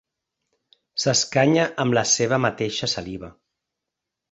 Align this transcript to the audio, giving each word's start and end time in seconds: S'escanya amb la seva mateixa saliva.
S'escanya 1.03 1.67
amb 1.85 1.97
la 1.99 2.05
seva 2.15 2.41
mateixa 2.47 2.91
saliva. 2.97 3.33